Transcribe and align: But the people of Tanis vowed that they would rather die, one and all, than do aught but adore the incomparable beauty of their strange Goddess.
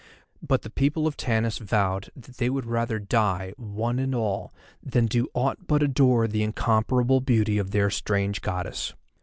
But 0.41 0.63
the 0.63 0.71
people 0.71 1.05
of 1.05 1.15
Tanis 1.15 1.59
vowed 1.59 2.09
that 2.15 2.37
they 2.37 2.49
would 2.49 2.65
rather 2.65 2.97
die, 2.97 3.53
one 3.55 3.99
and 3.99 4.15
all, 4.15 4.51
than 4.81 5.05
do 5.05 5.27
aught 5.35 5.67
but 5.67 5.83
adore 5.83 6.27
the 6.27 6.41
incomparable 6.41 7.19
beauty 7.21 7.59
of 7.59 7.69
their 7.69 7.91
strange 7.91 8.41
Goddess. 8.41 8.95